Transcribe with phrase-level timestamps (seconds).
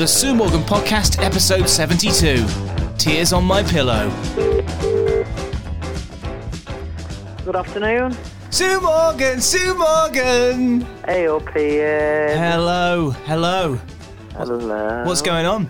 [0.00, 2.46] The Sue Morgan Podcast, episode 72
[2.96, 4.08] Tears on My Pillow.
[7.44, 8.16] Good afternoon.
[8.48, 10.86] Sue Morgan, Sue Morgan!
[11.04, 12.34] Hey up here.
[12.34, 13.78] Hello, hello.
[14.32, 15.04] Hello.
[15.04, 15.66] What's going on?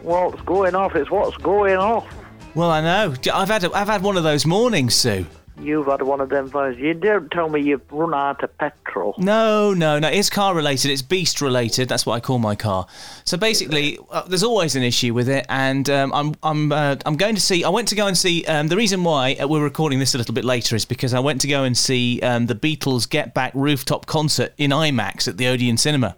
[0.00, 0.96] What's going off?
[0.96, 2.06] It's what's going off.
[2.54, 3.14] Well, I know.
[3.34, 5.26] I've had, I've had one of those mornings, Sue.
[5.60, 6.78] You've had one of them phones.
[6.78, 9.14] You don't tell me you've run out of petrol.
[9.18, 10.08] No, no, no.
[10.08, 10.90] It's car related.
[10.90, 11.88] It's beast related.
[11.88, 12.86] That's what I call my car.
[13.24, 17.16] So basically, uh, there's always an issue with it, and um, I'm I'm uh, I'm
[17.16, 17.64] going to see.
[17.64, 18.44] I went to go and see.
[18.46, 21.20] Um, the reason why uh, we're recording this a little bit later is because I
[21.20, 25.36] went to go and see um, the Beatles Get Back rooftop concert in IMAX at
[25.36, 26.16] the Odeon Cinema.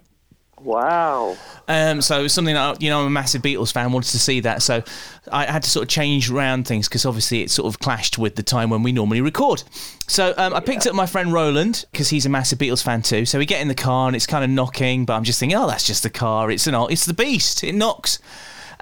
[0.63, 1.37] Wow.
[1.67, 4.61] Um, so something that, you know, I'm a massive Beatles fan, wanted to see that.
[4.61, 4.83] So
[5.31, 8.35] I had to sort of change around things because obviously it sort of clashed with
[8.35, 9.63] the time when we normally record.
[10.07, 13.25] So um, I picked up my friend Roland because he's a massive Beatles fan too.
[13.25, 15.57] So we get in the car and it's kind of knocking, but I'm just thinking,
[15.57, 16.51] oh, that's just the car.
[16.51, 17.63] It's an, it's the beast.
[17.63, 18.19] It knocks.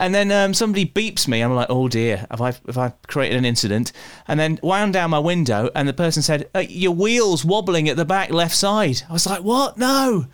[0.02, 1.42] And then um, somebody beeps me.
[1.42, 3.92] I'm like, oh dear, have I have I created an incident?
[4.28, 7.98] And then wound down my window, and the person said, uh, your wheels wobbling at
[7.98, 9.04] the back left side.
[9.08, 9.78] I was like, what?
[9.78, 10.26] No.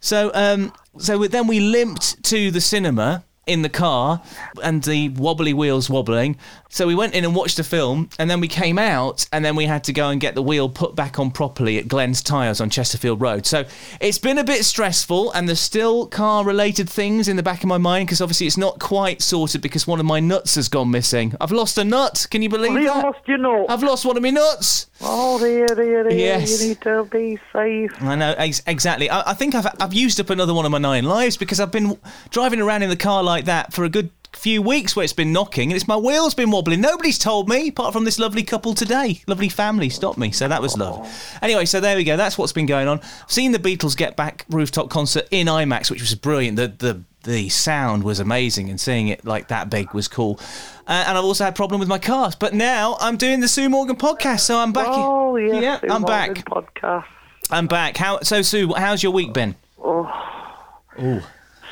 [0.00, 4.22] So um, so then we limped to the cinema in the car
[4.62, 6.36] and the wobbly wheels wobbling.
[6.68, 9.56] So we went in and watched the film and then we came out and then
[9.56, 12.60] we had to go and get the wheel put back on properly at Glenn's Tyres
[12.60, 13.44] on Chesterfield Road.
[13.44, 13.64] So
[14.00, 17.68] it's been a bit stressful and there's still car related things in the back of
[17.68, 20.92] my mind because obviously it's not quite sorted because one of my nuts has gone
[20.92, 21.34] missing.
[21.40, 22.28] I've lost a nut.
[22.30, 23.04] Can you believe you that?
[23.04, 23.66] lost your nut?
[23.68, 24.86] I've lost one of my nuts.
[25.02, 26.18] Oh dear, dear, dear.
[26.18, 26.62] Yes.
[26.62, 27.90] You need to be safe.
[28.02, 29.10] I know ex- exactly.
[29.10, 31.72] I, I think I've I've used up another one of my nine lives because I've
[31.72, 31.98] been
[32.30, 35.32] driving around in the car like that for a good few weeks where it's been
[35.32, 36.80] knocking and it's my wheels been wobbling.
[36.80, 39.20] Nobody's told me apart from this lovely couple today.
[39.26, 41.08] Lovely family stopped me, so that was love.
[41.42, 42.16] Anyway, so there we go.
[42.16, 43.00] That's what's been going on.
[43.00, 46.56] I've seen the Beatles get back rooftop concert in IMAX, which was brilliant.
[46.56, 50.40] The the the sound was amazing, and seeing it like that big was cool.
[50.86, 53.48] Uh, and I've also had a problem with my car, but now I'm doing the
[53.48, 54.86] Sue Morgan podcast, so I'm back.
[54.88, 55.62] Oh yes.
[55.62, 56.44] yeah, Sue I'm Morgan back.
[56.46, 57.04] Podcast.
[57.50, 57.96] I'm back.
[57.96, 58.72] How so, Sue?
[58.74, 59.54] How's your week been?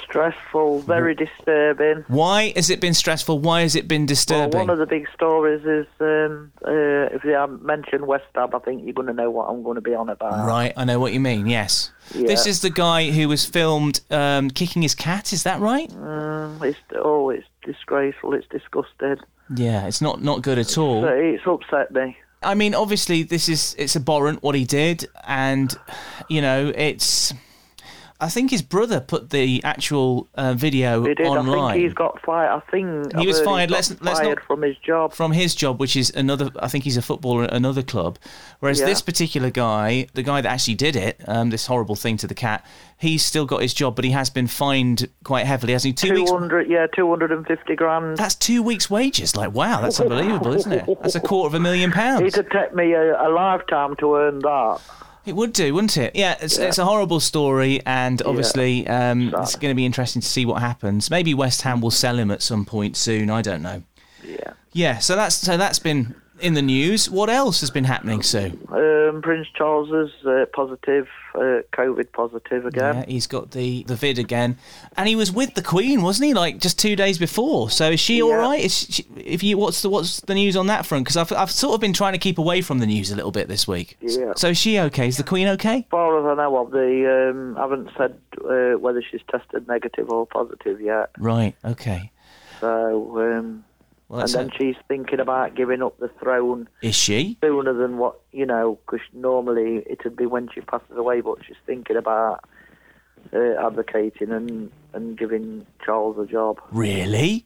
[0.09, 2.05] Stressful, very disturbing.
[2.09, 3.41] Why has it been stressful?
[3.41, 4.59] Why has it been Well, disturbing?
[4.59, 8.59] one of the big stories is um, uh, if you haven't mentioned West Ham, I
[8.61, 10.47] think you're going to know what I'm going to be on about.
[10.47, 11.47] right, I know what you mean.
[11.47, 15.33] Yes, this is the guy who was filmed um, kicking his cat.
[15.33, 15.91] Is that right?
[15.91, 18.33] Mm, it's oh, it's disgraceful.
[18.35, 19.17] It's disgusting.
[19.55, 21.03] Yeah, it's not not good at all.
[21.03, 22.17] So it's upset me.
[22.43, 25.77] I mean, obviously, this is it's abhorrent what he did, and
[26.29, 27.35] you know, it's.
[28.21, 31.21] I think his brother put the actual uh, video did.
[31.21, 31.59] online.
[31.59, 32.51] I think he's got fired.
[32.51, 33.71] I think He I've was fired.
[33.71, 35.13] Let's- let's fired not- from his job.
[35.13, 36.51] from his job, which is another.
[36.59, 38.19] I think he's a footballer at another club.
[38.59, 38.87] Whereas Yeah.
[38.87, 42.35] this particular guy, the guy that actually did it, um, this horrible thing to the
[42.35, 46.09] cat, he's still got his job, but he has been fined quite heavily, hasn't he?
[46.09, 46.31] Two weeks.
[46.31, 48.17] hundred, yeah, two hundred and fifty grand.
[48.17, 49.37] That's two weeks' wages.
[49.37, 50.85] Like, wow, that's unbelievable, isn't it?
[51.03, 52.23] That's a quarter of a million pounds.
[52.37, 54.81] It'd take me a, a lifetime to earn that.
[55.29, 56.17] It would do, wouldn't it?
[56.17, 60.29] Yeah, it's, it's a horrible story, and obviously, um, it's going to be interesting to
[60.29, 61.11] see what happens.
[61.11, 63.29] Maybe West Ham will sell him at some point soon.
[63.29, 63.83] I don't know.
[64.25, 64.53] Yeah.
[64.73, 67.09] Yeah, so that's so that's been in the news.
[67.11, 68.59] What else has been happening, Sue?
[68.71, 72.97] Um, Prince Charles is uh, positive, uh, COVID positive again.
[72.97, 74.57] Yeah, he's got the, the vid again,
[74.97, 76.35] and he was with the Queen, wasn't he?
[76.35, 77.71] Like just two days before.
[77.71, 78.37] So is she all Yeah.
[78.37, 78.61] right?
[78.65, 81.05] Is she, if you what's the what's the news on that front?
[81.05, 83.33] Because I've I've sort of been trying to keep away from the news a little
[83.33, 83.97] bit this week.
[84.01, 84.33] Yeah.
[84.37, 85.09] So is she okay?
[85.09, 85.79] Is the Queen okay?
[85.79, 90.11] As far as I know of, the um, haven't said uh, whether she's tested negative
[90.11, 91.11] or positive yet.
[91.19, 91.55] Right.
[91.65, 92.11] Okay.
[92.61, 93.65] So, um,
[94.09, 97.37] Well, and then a- she's thinking about giving up the throne is she?
[97.43, 101.21] sooner than what you know, because normally it'd be when she passes away.
[101.21, 102.43] But she's thinking about
[103.33, 106.61] uh, advocating and and giving Charles a job.
[106.73, 107.45] Really?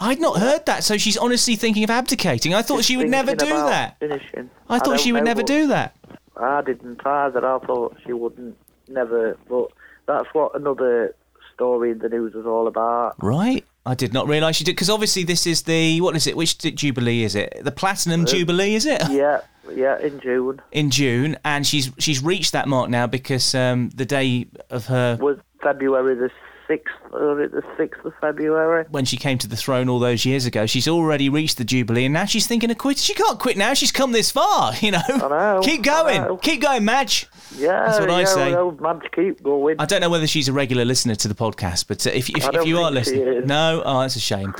[0.00, 0.82] I'd not heard that.
[0.82, 2.54] So she's honestly thinking of abdicating.
[2.54, 3.98] I thought she would never do that.
[4.00, 4.50] Finishing.
[4.68, 5.94] I thought don't she would know, never do that.
[6.36, 7.44] I didn't either.
[7.46, 8.56] I thought she wouldn't
[8.88, 9.36] never.
[9.48, 9.68] But
[10.06, 11.14] that's what another
[11.54, 13.14] story in the news was all about.
[13.22, 13.64] Right.
[13.86, 16.36] I did not realise she did because obviously this is the what is it?
[16.36, 17.60] Which jubilee is it?
[17.62, 19.02] The platinum jubilee is it?
[19.10, 19.40] Yeah,
[19.74, 24.04] yeah, in June in June, and she's she's reached that mark now because um, the
[24.04, 26.30] day of her was February the
[26.70, 28.84] sixth, or the sixth of February.
[28.90, 32.04] when she came to the throne all those years ago, she's already reached the jubilee,
[32.04, 33.00] and now she's thinking of quitting.
[33.02, 33.74] She can't quit now.
[33.74, 35.00] She's come this far, you know.
[35.08, 36.36] know, Keep going, know.
[36.36, 37.26] keep going, Madge.
[37.56, 38.52] Yeah, That's what I yeah, say.
[38.52, 39.76] Well, man, keep going.
[39.80, 42.48] I don't know whether she's a regular listener to the podcast, but uh, if if,
[42.54, 44.54] if you are listening, no, oh, that's a shame.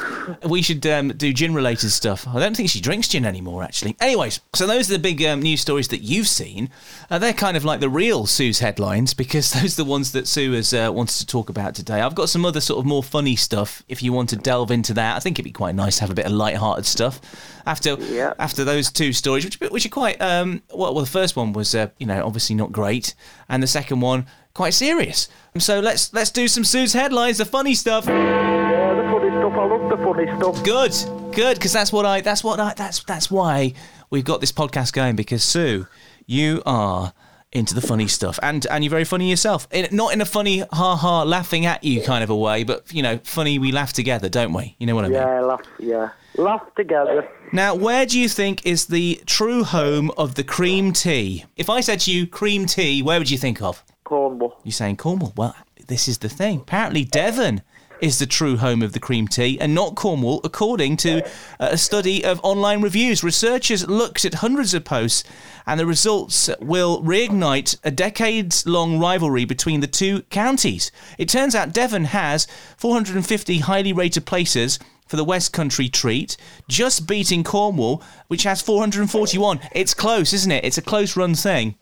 [0.49, 2.27] we should um, do gin related stuff.
[2.27, 3.97] I don't think she drinks gin anymore, actually.
[4.01, 6.71] Anyways, so those are the big um, news stories that you've seen.
[7.09, 10.27] Uh, they're kind of like the real Sue's headlines because those are the ones that
[10.27, 12.00] Sue has uh, wanted to talk about today.
[12.00, 12.06] Say.
[12.06, 13.82] I've got some other sort of more funny stuff.
[13.88, 16.11] If you want to delve into that, I think it'd be quite nice to have
[16.11, 17.20] a bit of light-hearted stuff
[17.67, 18.32] after Yeah.
[18.38, 20.62] after those two stories, which which are quite um.
[20.75, 23.14] Well, well the first one was uh, you know obviously not great,
[23.49, 25.29] and the second one quite serious.
[25.58, 28.06] So let's let's do some Sue's headlines, the funny stuff.
[28.06, 29.52] Yeah, the funny stuff.
[29.52, 30.64] I love the funny stuff.
[30.64, 32.20] Good, good, because that's what I.
[32.20, 32.75] That's what I.
[32.75, 33.75] That's that's why
[34.11, 35.17] we've got this podcast going.
[35.17, 35.87] Because Sue,
[36.26, 37.12] you are
[37.52, 39.67] into the funny stuff, and and you're very funny yourself.
[39.70, 42.93] In, not in a funny ha ha laughing at you kind of a way, but
[42.93, 43.58] you know, funny.
[43.58, 44.76] We laugh together, don't we?
[44.79, 45.17] You know what I mean.
[45.17, 45.62] Yeah, laugh.
[45.79, 47.29] Yeah, laugh together.
[47.52, 51.44] Now, where do you think is the true home of the cream tea?
[51.56, 53.82] If I said to you cream tea, where would you think of?
[54.05, 54.61] Cornwall.
[54.64, 55.32] You're saying Cornwall.
[55.37, 55.56] Well,
[55.88, 56.61] this is the thing.
[56.61, 57.62] Apparently, Devon
[58.02, 61.25] is the true home of the cream tea and not Cornwall, according to
[61.58, 63.23] uh, a study of online reviews.
[63.23, 65.25] Researchers looked at hundreds of posts,
[65.67, 70.91] and the results will reignite a decades long rivalry between the two counties.
[71.19, 74.79] It turns out Devon has 450 highly rated places.
[75.06, 76.37] For the West Country treat,
[76.69, 79.58] just beating Cornwall, which has 441.
[79.73, 80.64] It's close, isn't it?
[80.64, 81.75] It's a close run thing.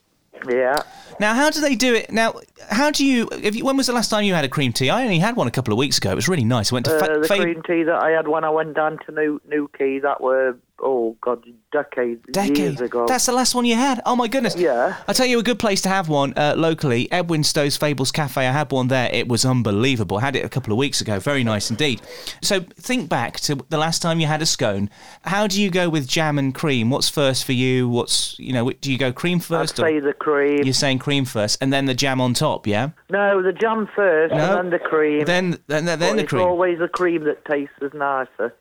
[0.49, 0.82] Yeah.
[1.20, 2.12] Now, how do they do it?
[2.12, 2.35] Now,
[2.70, 3.64] how do you, if you?
[3.64, 4.88] When was the last time you had a cream tea?
[4.90, 6.12] I only had one a couple of weeks ago.
[6.12, 6.70] It was really nice.
[6.73, 8.75] I went to Uh, Fa- the Fa- green tea that I had when I went
[8.75, 12.57] down to New Newquay, that were oh god, decades, decade.
[12.59, 13.07] years ago.
[13.07, 14.01] That's the last one you had.
[14.07, 14.57] Oh my goodness.
[14.57, 14.97] Yeah.
[15.07, 17.11] I'll tell you a good place to have one uh, locally.
[17.13, 18.47] Edwinstowe's Fables Cafe.
[18.47, 19.11] I had one there.
[19.13, 20.19] It was unbelievable.
[20.19, 21.19] I had it a couple of weeks ago.
[21.19, 22.01] Very nice indeed.
[22.43, 24.91] So think back to the last time you had a scone.
[25.23, 26.91] How do you go with jam and cream?
[26.91, 27.89] What's first for you?
[27.89, 28.71] What's you know?
[28.71, 29.79] Do you go cream first?
[29.81, 30.63] I'd say the cream.
[30.65, 32.67] you're saying cream first, and then the jam on top.
[32.67, 32.91] Yeah.
[33.11, 34.39] No, the jam first, No.
[34.57, 35.25] and then the cream.
[35.25, 36.43] Then then then But the it's cream.
[36.43, 38.55] always the cream that tastes nicer.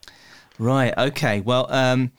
[0.59, 0.94] Right.
[0.98, 1.42] Okay.
[1.42, 2.12] Well, um,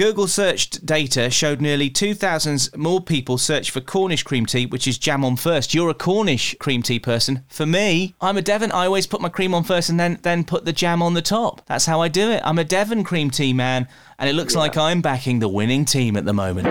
[0.00, 4.96] Google searched data showed nearly 2,000 more people searched for Cornish cream tea, which is
[4.96, 5.74] jam on first.
[5.74, 7.44] You're a Cornish cream tea person.
[7.48, 8.72] For me, I'm a Devon.
[8.72, 11.22] I always put my cream on first and then then put the jam on the
[11.22, 11.66] top.
[11.66, 12.40] That's how I do it.
[12.44, 13.88] I'm a Devon cream tea man,
[14.18, 16.68] and it looks like I'm backing the winning team at the moment.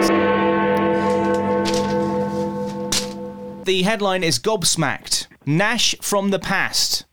[3.66, 5.28] The headline is gobsmacked.
[5.46, 7.06] Nash from the past.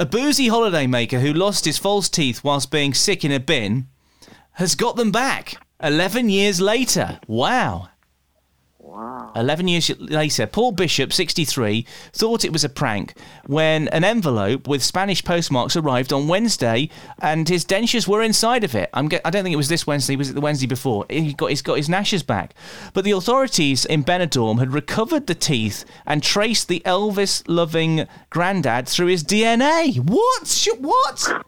[0.00, 3.88] A boozy holidaymaker who lost his false teeth whilst being sick in a bin
[4.52, 7.20] has got them back 11 years later.
[7.26, 7.90] Wow.
[8.90, 9.30] Wow.
[9.36, 13.14] 11 years later, Paul Bishop, 63, thought it was a prank
[13.46, 16.90] when an envelope with Spanish postmarks arrived on Wednesday
[17.22, 18.90] and his dentures were inside of it.
[18.92, 21.06] I'm I don't think it was this Wednesday, was it the Wednesday before?
[21.08, 22.52] He got, he's got his gnashes back.
[22.92, 28.88] But the authorities in Benidorm had recovered the teeth and traced the Elvis loving granddad
[28.88, 29.98] through his DNA.
[30.00, 30.66] What?
[30.80, 31.46] What?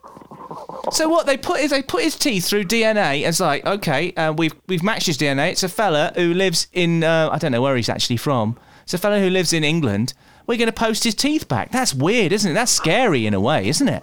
[0.93, 3.27] So what they put is they put his teeth through DNA.
[3.27, 5.51] It's like okay, uh, we've we've matched his DNA.
[5.51, 8.59] It's a fella who lives in uh, I don't know where he's actually from.
[8.83, 10.13] It's a fella who lives in England.
[10.47, 11.71] We're going to post his teeth back.
[11.71, 12.55] That's weird, isn't it?
[12.55, 14.03] That's scary in a way, isn't it?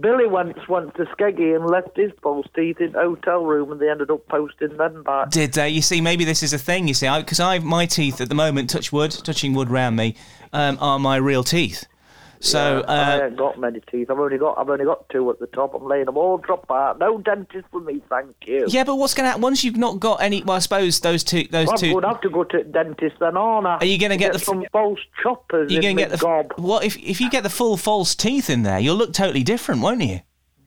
[0.00, 3.80] Billy once went to Skeggy and left his false teeth in a hotel room, and
[3.80, 5.30] they ended up posting them back.
[5.30, 5.68] Did they?
[5.68, 6.88] You see, maybe this is a thing.
[6.88, 10.16] You see, because I, my teeth at the moment, touch wood, touching wood round me,
[10.52, 11.86] um, are my real teeth.
[12.42, 14.10] So I uh, ain't got many teeth.
[14.10, 15.74] I've only got I've only got two at the top.
[15.74, 16.98] I'm laying them all drop out.
[16.98, 18.64] No dentist for me, thank you.
[18.68, 20.42] yeah, but what's going to happen once you've not got any?
[20.42, 21.90] Well, I suppose those two, those I'm two.
[21.90, 23.76] going to have to go to dentist then, aren't I?
[23.76, 26.52] Are you gonna get the some false choppers You're in going to get the gob?
[26.56, 29.82] what if if you get the full false teeth in there, you'll look totally different,
[29.82, 30.20] won't you?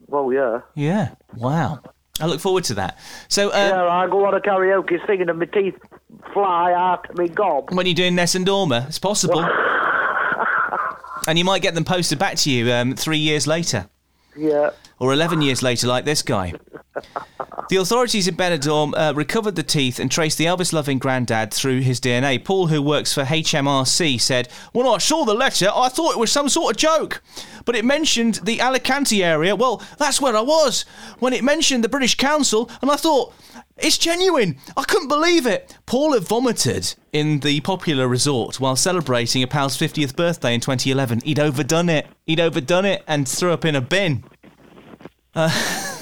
[0.07, 0.61] Well, yeah.
[0.75, 1.15] Yeah.
[1.35, 1.81] Wow.
[2.19, 2.99] I look forward to that.
[3.29, 5.73] So, uh, Yeah, I go on a karaoke singing and my teeth
[6.31, 7.73] fly out of my gob.
[7.73, 9.43] when you're doing Nessun Dorma, it's possible.
[11.27, 13.87] and you might get them posted back to you um, three years later.
[14.35, 14.71] Yeah.
[14.99, 16.53] or 11 years later, like this guy.
[17.69, 21.79] The authorities in Benidorm uh, recovered the teeth and traced the Elvis loving granddad through
[21.79, 22.43] his DNA.
[22.43, 26.31] Paul, who works for HMRC, said, When I saw the letter, I thought it was
[26.31, 27.21] some sort of joke.
[27.65, 29.55] But it mentioned the Alicante area.
[29.55, 30.83] Well, that's where I was.
[31.19, 33.33] When it mentioned the British Council, and I thought,
[33.77, 34.57] it's genuine.
[34.77, 35.77] I couldn't believe it.
[35.85, 41.21] Paul had vomited in the popular resort while celebrating a pal's 50th birthday in 2011.
[41.23, 42.07] He'd overdone it.
[42.25, 44.23] He'd overdone it and threw up in a bin.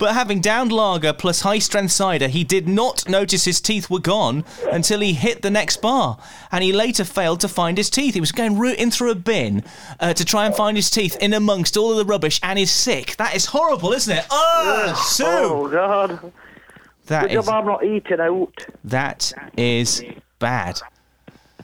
[0.00, 4.00] But having downed lager plus high strength cider, he did not notice his teeth were
[4.00, 6.18] gone until he hit the next bar.
[6.50, 8.14] And he later failed to find his teeth.
[8.14, 9.62] He was going rooting through a bin
[10.00, 12.70] uh, to try and find his teeth in amongst all of the rubbish and is
[12.70, 13.16] sick.
[13.16, 14.24] That is horrible, isn't it?
[14.30, 15.24] Oh, Sue!
[15.26, 16.32] Oh, God.
[17.10, 18.66] That Good is, job I'm not eating out.
[18.84, 20.00] that is
[20.38, 20.80] bad.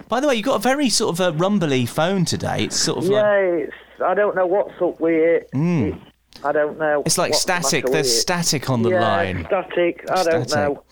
[0.09, 2.65] By the way, you've got a very sort of a rumbly phone today.
[2.65, 3.23] It's sort of like.
[3.23, 3.75] Yeah, it's,
[4.05, 5.49] I don't know what's up with it.
[5.53, 5.85] Hmm.
[5.85, 5.95] It-
[6.45, 7.03] I don't know.
[7.07, 7.87] It's like the static.
[7.87, 9.45] There's static on the yeah, line.
[9.47, 10.05] static.
[10.11, 10.83] I don't know.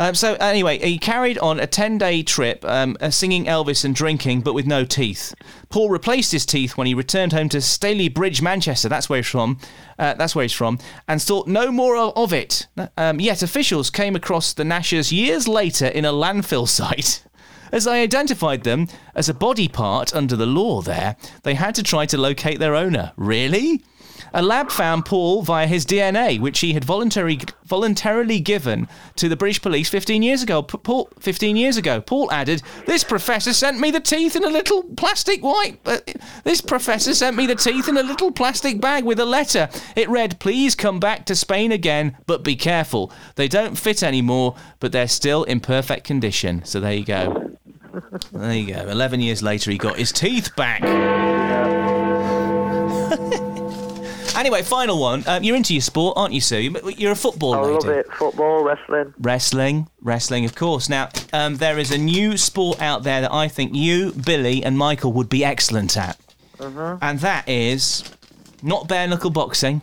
[0.00, 4.40] Um, so anyway, he carried on a ten-day trip, um, uh, singing Elvis and drinking,
[4.40, 5.34] but with no teeth.
[5.68, 8.88] Paul replaced his teeth when he returned home to Stalybridge, Manchester.
[8.88, 9.58] That's where he's from.
[9.98, 12.66] Uh, that's where he's from, and thought no more of, of it.
[12.96, 17.22] Um, yet officials came across the Nashers years later in a landfill site.
[17.70, 21.82] As I identified them as a body part under the law there, they had to
[21.82, 23.12] try to locate their owner.
[23.16, 23.84] Really?
[24.32, 29.36] A lab found Paul via his DNA, which he had voluntarily voluntarily given to the
[29.36, 30.60] British police 15 years ago.
[30.60, 34.48] P- Paul, 15 years ago, Paul added, "This professor sent me the teeth in a
[34.50, 35.78] little plastic white.
[35.86, 35.98] Uh,
[36.42, 39.68] this professor sent me the teeth in a little plastic bag with a letter.
[39.94, 43.12] It read, "Please come back to Spain again, but be careful.
[43.36, 47.50] They don't fit anymore, but they're still in perfect condition." So there you go.
[48.32, 48.88] There you go.
[48.88, 50.82] 11 years later, he got his teeth back.
[54.40, 55.22] Anyway, final one.
[55.26, 56.74] Um, you're into your sport, aren't you, Sue?
[56.96, 57.72] You're a football I lady.
[57.74, 58.10] love it.
[58.14, 59.12] Football, wrestling.
[59.20, 60.88] Wrestling, wrestling, of course.
[60.88, 64.78] Now, um, there is a new sport out there that I think you, Billy, and
[64.78, 66.18] Michael would be excellent at.
[66.58, 68.02] And that is
[68.62, 69.82] not bare knuckle boxing,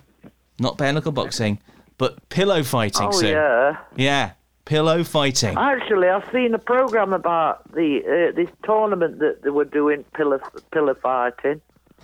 [0.59, 1.59] not bare knuckle boxing,
[1.99, 3.27] but pillow fighting, Oh Sue.
[3.29, 3.77] yeah.
[3.95, 4.31] Yeah,
[4.65, 5.55] pillow fighting.
[5.55, 10.39] Actually, I've seen a program about the uh, this tournament that they were doing pillow
[10.71, 11.61] pillar fighting.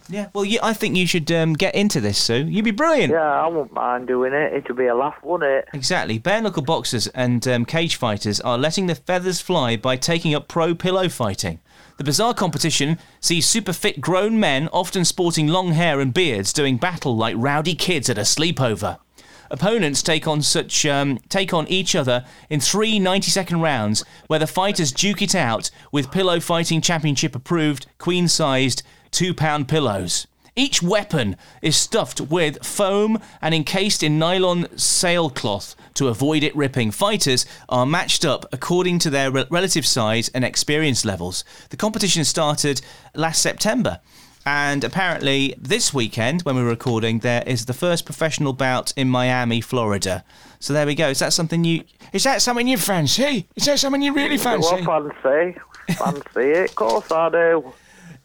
[0.09, 2.45] Yeah, well, you, I think you should um, get into this, Sue.
[2.45, 3.13] You'd be brilliant.
[3.13, 4.53] Yeah, I wouldn't mind doing it.
[4.53, 5.69] It'd be a laugh, wouldn't it?
[5.73, 6.17] Exactly.
[6.17, 10.47] Bare knuckle boxers and um, cage fighters are letting the feathers fly by taking up
[10.47, 11.59] pro pillow fighting.
[11.97, 16.77] The bizarre competition sees super fit grown men, often sporting long hair and beards, doing
[16.77, 18.99] battle like rowdy kids at a sleepover.
[19.51, 24.47] Opponents take on such um, take on each other in three 90-second rounds, where the
[24.47, 28.81] fighters duke it out with pillow fighting championship approved queen-sized
[29.13, 30.27] two-pound pillows.
[30.55, 36.91] Each weapon is stuffed with foam and encased in nylon sailcloth to avoid it ripping.
[36.91, 41.43] Fighters are matched up according to their re- relative size and experience levels.
[41.69, 42.81] The competition started
[43.15, 43.99] last September.
[44.45, 49.61] And apparently, this weekend, when we're recording, there is the first professional bout in Miami,
[49.61, 50.23] Florida.
[50.59, 51.09] So there we go.
[51.09, 51.83] Is that something you?
[52.11, 53.47] Is that something you fancy?
[53.55, 54.85] Is that something you really fancy?
[54.85, 55.59] Well, fancy,
[55.93, 56.69] fancy it.
[56.69, 57.73] Of course I do.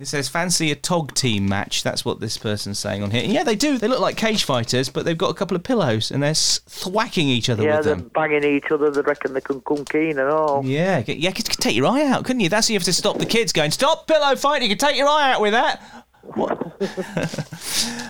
[0.00, 1.82] It says fancy a tog team match.
[1.82, 3.24] That's what this person's saying on here.
[3.24, 3.78] And yeah, they do.
[3.78, 7.26] They look like cage fighters, but they've got a couple of pillows and they're thwacking
[7.28, 8.10] each other Yeah, with they're them.
[8.14, 8.90] banging each other.
[8.92, 10.64] They reckon they can come keen and all.
[10.64, 12.48] Yeah, yeah, could, could take your eye out, couldn't you?
[12.48, 14.96] That's how you have to stop the kids going, stop pillow fighting, you can take
[14.96, 15.82] your eye out with that.
[16.22, 16.80] What?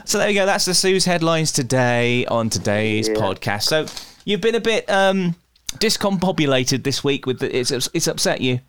[0.04, 0.44] so there you go.
[0.44, 3.14] That's the Sue's headlines today on today's Yeah.
[3.14, 3.62] podcast.
[3.62, 3.86] So
[4.26, 5.36] you've been a bit um,
[5.76, 8.60] discombobulated this week with the, it's it's upset you.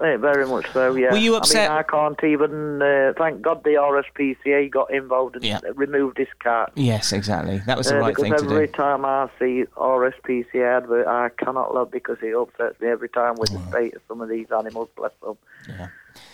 [0.00, 0.94] Yeah, very much so.
[0.94, 1.10] Yeah.
[1.10, 2.80] Were you upset- I mean, I can't even.
[2.82, 5.58] Uh, thank God the RSPCA got involved and Yeah.
[5.74, 6.70] removed this cat.
[6.76, 7.58] Yes, exactly.
[7.66, 8.50] That was the Uh, right because thing to do.
[8.54, 13.34] every time I see RSPCA advert, I cannot love because it upsets me every time
[13.38, 14.88] with the state of some of these animals.
[14.96, 15.36] Bless them.
[15.68, 15.88] Yeah.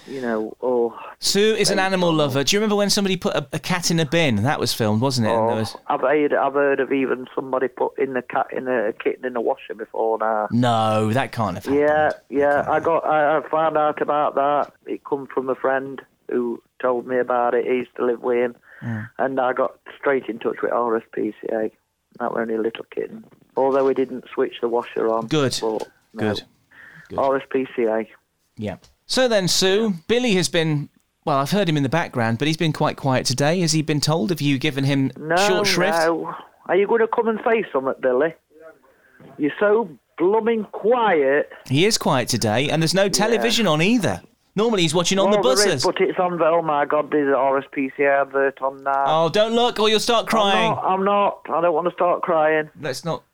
[0.07, 2.45] You know, oh, Sue is an animal lover.
[2.45, 4.37] Do you remember when somebody put a, a cat in a bin?
[4.43, 5.31] That was filmed, wasn't it?
[5.31, 8.49] And there oh was I've heard, I've heard of even somebody put in the cat
[8.53, 10.49] in a kitten in a washer before now.
[10.51, 11.81] no, that can't have happened.
[11.81, 12.71] Yeah, yeah.
[12.71, 13.05] I got.
[13.07, 14.73] I, I found out about that.
[14.87, 17.65] It come from a friend who told me about it.
[17.65, 19.09] He used to live with him, Mm.
[19.19, 21.71] and I got straight in touch with RSPCA.
[22.21, 23.25] That were only a little kitten.
[23.57, 25.27] Although we didn't switch the washer on.
[25.29, 25.57] Good.
[25.61, 26.35] But no.
[26.35, 26.43] Good.
[27.09, 27.19] Good.
[27.19, 28.07] RSPCA.
[28.57, 28.77] Yeah.
[29.07, 30.89] So then, Sue, Billy has been.
[31.25, 33.61] Well, I've heard him in the background, but he's been quite quiet today.
[33.61, 34.29] Has he been told?
[34.31, 35.97] Have you given him No, short shrift?
[35.99, 36.35] no.
[36.67, 38.35] Are you going to come and say something, Billy?
[39.39, 41.51] You're so blooming quiet.
[41.67, 44.21] He is quiet today, and there's no television on either.
[44.57, 45.75] Normally, he's watching on well, the there buses.
[45.77, 46.41] is, but it's on.
[46.43, 49.05] Oh my God, there's an RSPCA advert on now.
[49.07, 50.71] Oh, don't look, or you'll start I'm crying.
[50.71, 50.85] not.
[50.85, 51.41] I'm not.
[51.49, 52.71] I don't want to start crying.
[52.81, 53.25] Let's not.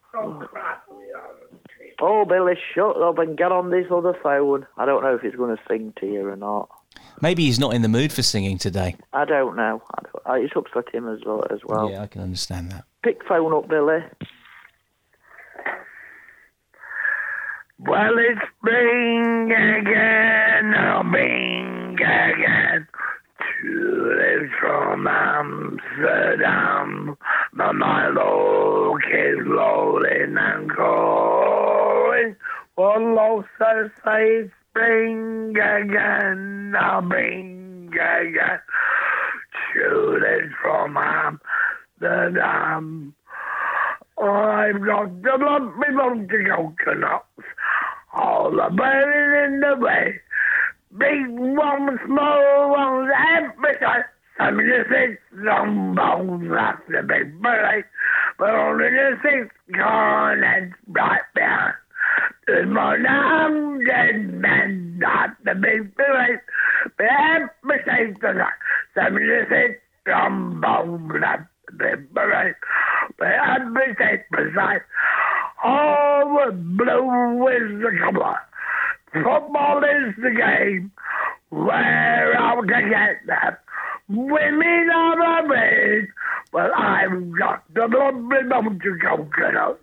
[2.01, 4.67] Oh, Billy, shut up and get on this other phone.
[4.79, 6.71] I don't know if he's going to sing to you or not.
[7.21, 8.97] Maybe he's not in the mood for singing today.
[9.13, 9.83] I don't know.
[9.95, 11.45] I don't, I, it's upset him as well.
[11.51, 11.91] As well.
[11.91, 12.85] yeah, I can understand that.
[13.03, 13.99] Pick phone up, Billy.
[17.81, 22.87] Well, it's spring again, oh, spring again.
[23.63, 26.91] Tulips from Amsterdam,
[27.55, 30.90] but my look is rolling and growing.
[32.81, 38.59] Well, also say spring again, oh, spring again.
[39.75, 41.41] Tulips from um,
[42.01, 43.15] Amsterdam.
[44.17, 47.27] Um, I've got the lumpy lumpy coconuts,
[48.15, 50.19] all the burning in the way.
[50.97, 54.05] Big ones, small ones, everything.
[54.39, 57.85] Seventy-six long bones, that's the big belly.
[58.39, 61.75] But only the six corners right behind.
[62.49, 65.95] I'm dead man, not the big.
[65.97, 68.53] But I'm mistakes tonight.
[68.95, 72.15] Seventy-six trombone, not the big.
[72.15, 74.83] But I'm mistakes beside.
[75.63, 78.39] All the blue is the color.
[79.13, 80.93] Football is the game
[81.51, 83.61] where to get that.
[84.09, 86.09] Women are the maid.
[86.53, 89.81] Well, I've got the lovely mountain coconut.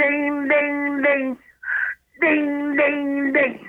[0.00, 1.38] Ding, ding, ding.
[2.22, 3.68] Ding, ding, ding.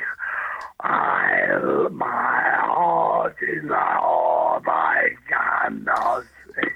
[0.79, 6.23] I, my heart is all I cannot
[6.55, 6.69] see.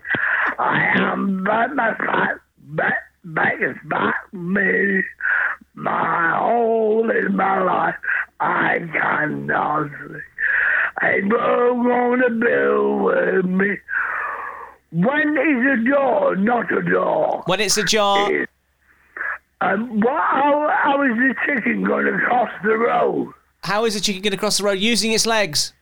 [0.59, 2.39] I am but my fat
[2.75, 5.01] back, back is back me.
[5.75, 7.95] My whole in my life,
[8.41, 10.19] I cannot see.
[11.01, 13.77] Ain't no gonna build with me.
[14.91, 17.43] When is a door not a door?
[17.45, 18.47] When it's ajar,
[19.61, 23.33] Um, what, how, how is the chicken going to cross the road?
[23.63, 25.73] how is a chicken get across the road using its legs?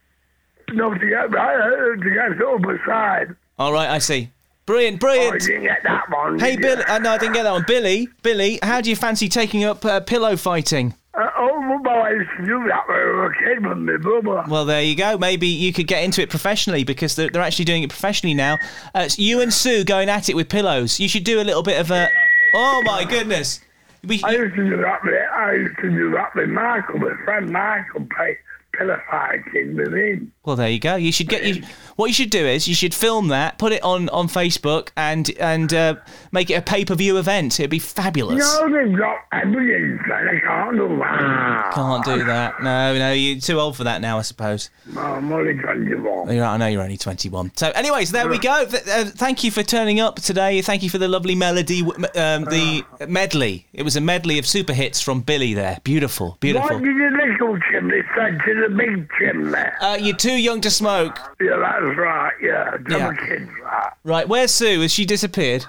[0.72, 3.36] No, to get right, to get to the side.
[3.58, 4.30] All right, I see.
[4.64, 5.42] Brilliant, Oh, brilliant.
[5.42, 6.38] you didn't get that one.
[6.38, 6.82] Hey, Bill.
[6.88, 7.64] Uh, no, I didn't get that one.
[7.66, 10.94] Billy, Billy, how do you fancy taking up uh, pillow fighting?
[11.12, 13.96] Uh, oh, well, I used to do that when I was a kid with my
[13.98, 14.44] brother.
[14.50, 15.18] Well, there you go.
[15.18, 18.54] Maybe you could get into it professionally because they're, they're actually doing it professionally now.
[18.94, 20.98] Uh, it's you and Sue going at it with pillows.
[20.98, 22.08] You should do a little bit of a.
[22.56, 23.60] Oh my goodness!
[24.04, 27.14] We, I used to do that with, I used to do that with Michael, my
[27.24, 28.38] friend Michael, play
[28.80, 30.32] with him.
[30.44, 30.96] well, there you go.
[30.96, 31.62] You should get you.
[31.96, 35.30] What you should do is you should film that, put it on on Facebook, and
[35.38, 35.94] and uh,
[36.32, 37.58] make it a pay per view event.
[37.60, 38.38] It'd be fabulous.
[38.38, 41.72] No, they've got evidence that I can't do that.
[41.74, 42.62] Can't do that.
[42.62, 44.70] No, no, you're too old for that now, I suppose.
[44.96, 46.34] I'm only 21.
[46.34, 47.52] You're I know you're only 21.
[47.56, 48.64] So, anyways, there we go.
[48.64, 50.60] Uh, thank you for turning up today.
[50.62, 53.66] Thank you for the lovely melody, um, the medley.
[53.72, 55.78] It was a medley of super hits from Billy there.
[55.84, 56.78] Beautiful, beautiful.
[56.78, 59.58] did the little chimney to the big chimney?
[59.80, 61.18] Uh, you're too young to smoke.
[61.40, 62.76] Yeah, that's right, yeah.
[62.88, 63.12] Yeah.
[63.26, 63.96] kids that.
[64.04, 64.80] Right, where's Sue?
[64.80, 65.64] Has she disappeared?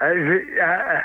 [0.00, 1.00] Uh, she, uh,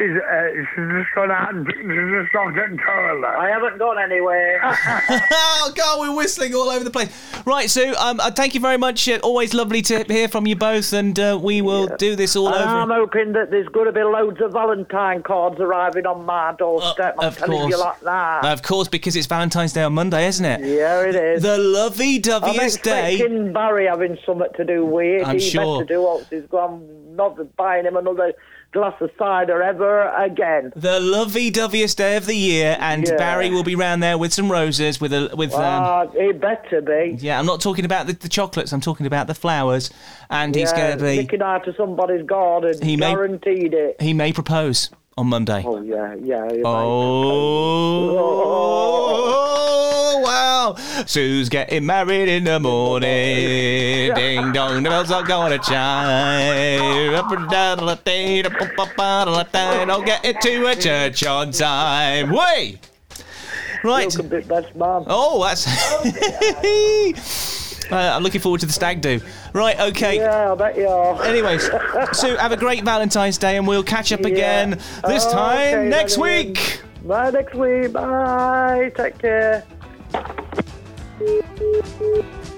[0.00, 3.36] she's, uh, she's just gone out and she's just not getting the toilet.
[3.36, 4.60] I haven't gone anywhere.
[4.64, 7.10] oh, God, we're whistling all over the place.
[7.44, 9.08] Right, Sue, um, uh, thank you very much.
[9.08, 12.48] Uh, always lovely to hear from you both, and uh, we will do this all
[12.48, 16.54] And I'm hoping that there's going to be loads of Valentine cards arriving on my
[16.58, 17.16] doorstep.
[17.18, 17.70] Uh, I'm of telling course.
[17.70, 18.44] you like that.
[18.46, 20.60] Of course, because it's Valentine's Day on Monday, isn't it?
[20.60, 21.42] yeah, it is.
[21.42, 23.14] The lovey-doveyest day.
[23.14, 25.26] expecting Barry having something to do with it.
[25.26, 25.78] I'm he sure.
[25.78, 28.32] meant to do else he's gone not buying him another
[28.72, 30.72] glass of cider ever again.
[30.76, 33.16] The lovey-doveyest day of the year, and Yeah.
[33.16, 35.60] Barry will be round there with some roses, with a with um.
[35.62, 37.16] Ah, he better be.
[37.20, 38.72] Yeah, I'm not talking about the, the chocolates.
[38.72, 39.90] I'm talking about the flowers,
[40.30, 41.16] and he's going to be.
[41.16, 42.74] Sticking out to somebody's garden.
[42.82, 43.96] He may- guaranteed it.
[44.00, 45.62] He may propose on Monday.
[45.66, 46.48] Oh, yeah, yeah.
[46.64, 46.70] Oh,
[50.60, 50.74] wow.
[51.06, 54.14] Sue's getting married in the morning.
[54.14, 57.14] Ding dong, the bells are going to chime.
[57.14, 59.84] Up and down, la dee, da, ba, da.
[59.84, 62.30] Don't get into a church on time.
[62.30, 62.78] Way!
[63.82, 64.14] Right.
[64.14, 65.04] Look a bit best man.
[65.06, 65.66] Oh, that's.
[67.90, 69.20] uh, I'm looking forward to the stag do.
[69.54, 70.16] Right, okay.
[70.16, 71.24] Yeah, I bet you are.
[71.24, 71.70] Anyways,
[72.12, 76.18] Sue, have a great Valentine's Day and we'll catch up again this Okay, time next
[76.18, 76.82] week.
[77.04, 77.92] Bye next week.
[77.92, 78.92] Bye.
[78.94, 79.64] Take care.
[80.12, 80.24] Thank
[82.00, 82.49] you.